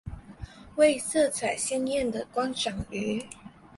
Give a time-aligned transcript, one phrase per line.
[0.77, 3.23] 为色彩鲜艳的观赏鱼。